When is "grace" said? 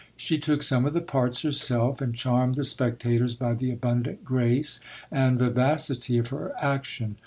4.25-4.79